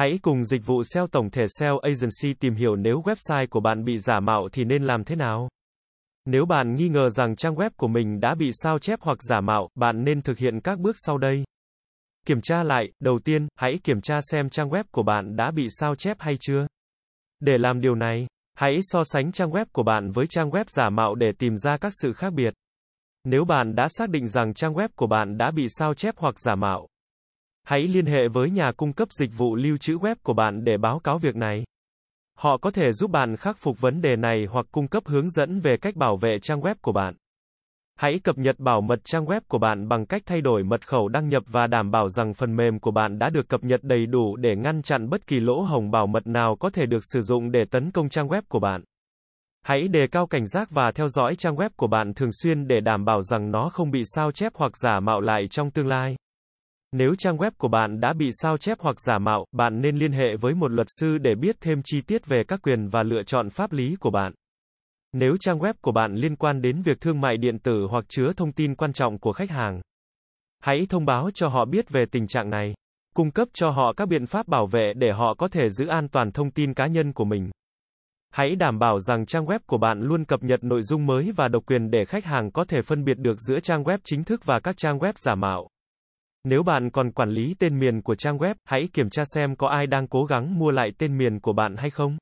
[0.00, 3.84] Hãy cùng dịch vụ SEO tổng thể SEO Agency tìm hiểu nếu website của bạn
[3.84, 5.48] bị giả mạo thì nên làm thế nào.
[6.24, 9.40] Nếu bạn nghi ngờ rằng trang web của mình đã bị sao chép hoặc giả
[9.40, 11.44] mạo, bạn nên thực hiện các bước sau đây.
[12.26, 15.66] Kiểm tra lại, đầu tiên, hãy kiểm tra xem trang web của bạn đã bị
[15.70, 16.66] sao chép hay chưa.
[17.40, 20.90] Để làm điều này, hãy so sánh trang web của bạn với trang web giả
[20.90, 22.54] mạo để tìm ra các sự khác biệt.
[23.24, 26.40] Nếu bạn đã xác định rằng trang web của bạn đã bị sao chép hoặc
[26.40, 26.86] giả mạo,
[27.64, 30.76] hãy liên hệ với nhà cung cấp dịch vụ lưu trữ web của bạn để
[30.76, 31.64] báo cáo việc này.
[32.38, 35.60] Họ có thể giúp bạn khắc phục vấn đề này hoặc cung cấp hướng dẫn
[35.60, 37.14] về cách bảo vệ trang web của bạn.
[37.96, 41.08] Hãy cập nhật bảo mật trang web của bạn bằng cách thay đổi mật khẩu
[41.08, 44.06] đăng nhập và đảm bảo rằng phần mềm của bạn đã được cập nhật đầy
[44.06, 47.20] đủ để ngăn chặn bất kỳ lỗ hổng bảo mật nào có thể được sử
[47.20, 48.82] dụng để tấn công trang web của bạn.
[49.64, 52.80] Hãy đề cao cảnh giác và theo dõi trang web của bạn thường xuyên để
[52.80, 56.16] đảm bảo rằng nó không bị sao chép hoặc giả mạo lại trong tương lai.
[56.92, 60.12] Nếu trang web của bạn đã bị sao chép hoặc giả mạo, bạn nên liên
[60.12, 63.22] hệ với một luật sư để biết thêm chi tiết về các quyền và lựa
[63.22, 64.32] chọn pháp lý của bạn.
[65.12, 68.32] Nếu trang web của bạn liên quan đến việc thương mại điện tử hoặc chứa
[68.36, 69.80] thông tin quan trọng của khách hàng,
[70.62, 72.74] hãy thông báo cho họ biết về tình trạng này.
[73.14, 76.08] Cung cấp cho họ các biện pháp bảo vệ để họ có thể giữ an
[76.08, 77.50] toàn thông tin cá nhân của mình.
[78.32, 81.48] Hãy đảm bảo rằng trang web của bạn luôn cập nhật nội dung mới và
[81.48, 84.40] độc quyền để khách hàng có thể phân biệt được giữa trang web chính thức
[84.44, 85.68] và các trang web giả mạo.
[86.44, 89.68] Nếu bạn còn quản lý tên miền của trang web, hãy kiểm tra xem có
[89.68, 92.18] ai đang cố gắng mua lại tên miền của bạn hay không.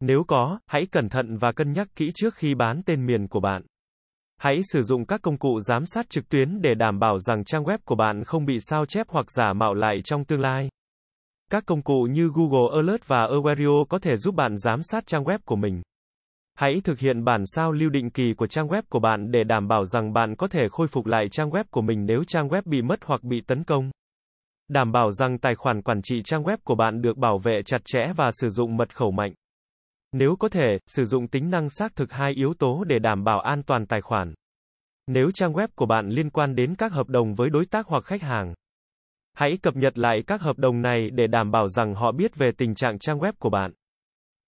[0.00, 3.40] Nếu có, hãy cẩn thận và cân nhắc kỹ trước khi bán tên miền của
[3.40, 3.62] bạn.
[4.38, 7.64] Hãy sử dụng các công cụ giám sát trực tuyến để đảm bảo rằng trang
[7.64, 10.68] web của bạn không bị sao chép hoặc giả mạo lại trong tương lai.
[11.50, 15.24] Các công cụ như Google Alert và Awario có thể giúp bạn giám sát trang
[15.24, 15.82] web của mình.
[16.56, 19.68] Hãy thực hiện bản sao lưu định kỳ của trang web của bạn để đảm
[19.68, 22.62] bảo rằng bạn có thể khôi phục lại trang web của mình nếu trang web
[22.64, 23.90] bị mất hoặc bị tấn công.
[24.68, 27.78] Đảm bảo rằng tài khoản quản trị trang web của bạn được bảo vệ chặt
[27.84, 29.32] chẽ và sử dụng mật khẩu mạnh.
[30.12, 33.40] Nếu có thể, sử dụng tính năng xác thực hai yếu tố để đảm bảo
[33.40, 34.34] an toàn tài khoản.
[35.06, 38.04] Nếu trang web của bạn liên quan đến các hợp đồng với đối tác hoặc
[38.04, 38.54] khách hàng,
[39.34, 42.50] hãy cập nhật lại các hợp đồng này để đảm bảo rằng họ biết về
[42.58, 43.72] tình trạng trang web của bạn.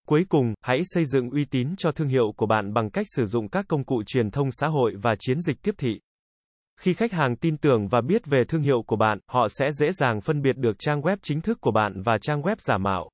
[0.08, 3.24] Cuối cùng, hãy xây dựng uy tín cho thương hiệu của bạn bằng cách sử
[3.24, 6.00] dụng các công cụ truyền thông xã hội và chiến dịch tiếp thị.
[6.80, 9.92] Khi khách hàng tin tưởng và biết về thương hiệu của bạn, họ sẽ dễ
[9.92, 13.10] dàng phân biệt được trang web chính thức của bạn và trang web giả mạo.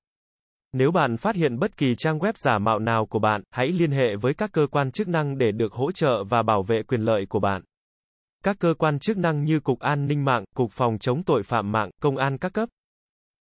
[0.72, 3.90] Nếu bạn phát hiện bất kỳ trang web giả mạo nào của bạn, hãy liên
[3.90, 7.00] hệ với các cơ quan chức năng để được hỗ trợ và bảo vệ quyền
[7.00, 7.62] lợi của bạn.
[8.44, 11.72] Các cơ quan chức năng như Cục An ninh mạng, Cục Phòng chống tội phạm
[11.72, 12.68] mạng, Công an các cấp,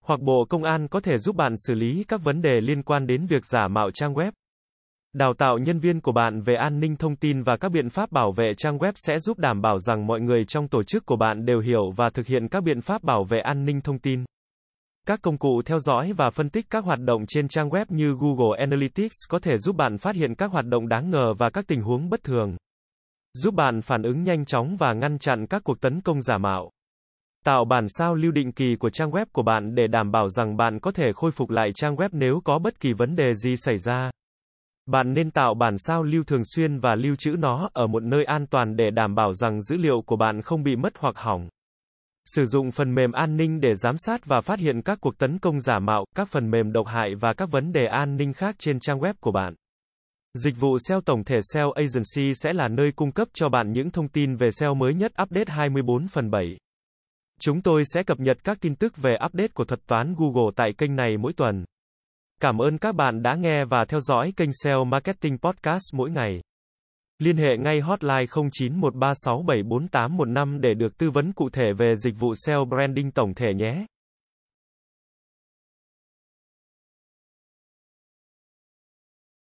[0.08, 3.06] hoặc Bộ Công an có thể giúp bạn xử lý các vấn đề liên quan
[3.06, 4.32] đến việc giả mạo trang web.
[5.12, 8.12] Đào tạo nhân viên của bạn về an ninh thông tin và các biện pháp
[8.12, 11.16] bảo vệ trang web sẽ giúp đảm bảo rằng mọi người trong tổ chức của
[11.16, 14.24] bạn đều hiểu và thực hiện các biện pháp bảo vệ an ninh thông tin.
[15.06, 18.16] Các công cụ theo dõi và phân tích các hoạt động trên trang web như
[18.20, 21.64] Google Analytics có thể giúp bạn phát hiện các hoạt động đáng ngờ và các
[21.68, 22.56] tình huống bất thường.
[23.34, 26.70] Giúp bạn phản ứng nhanh chóng và ngăn chặn các cuộc tấn công giả mạo.
[27.44, 30.56] Tạo bản sao lưu định kỳ của trang web của bạn để đảm bảo rằng
[30.56, 33.56] bạn có thể khôi phục lại trang web nếu có bất kỳ vấn đề gì
[33.56, 34.10] xảy ra.
[34.86, 38.24] Bạn nên tạo bản sao lưu thường xuyên và lưu trữ nó ở một nơi
[38.24, 41.48] an toàn để đảm bảo rằng dữ liệu của bạn không bị mất hoặc hỏng.
[42.24, 45.38] Sử dụng phần mềm an ninh để giám sát và phát hiện các cuộc tấn
[45.38, 48.54] công giả mạo, các phần mềm độc hại và các vấn đề an ninh khác
[48.58, 49.54] trên trang web của bạn.
[50.34, 53.90] Dịch vụ SEO tổng thể SEO Agency sẽ là nơi cung cấp cho bạn những
[53.90, 56.56] thông tin về SEO mới nhất update 24 phần 7.
[57.40, 60.72] Chúng tôi sẽ cập nhật các tin tức về update của thuật toán Google tại
[60.78, 61.64] kênh này mỗi tuần.
[62.40, 66.40] Cảm ơn các bạn đã nghe và theo dõi kênh SEO Marketing Podcast mỗi ngày.
[67.18, 72.64] Liên hệ ngay hotline 0913674815 để được tư vấn cụ thể về dịch vụ SEO
[72.64, 73.86] branding tổng thể nhé.